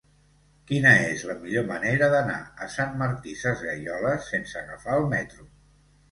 Quina 0.69 0.91
és 1.09 1.25
la 1.31 1.33
millor 1.41 1.65
manera 1.71 2.07
d'anar 2.13 2.37
a 2.67 2.69
Sant 2.75 2.95
Martí 3.01 3.33
Sesgueioles 3.41 4.31
sense 4.31 4.57
agafar 4.63 4.97
el 5.03 5.07
metro? 5.13 5.47